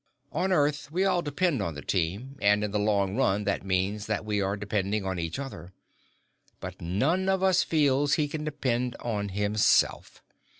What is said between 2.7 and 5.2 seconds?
the long run, that means that we are depending on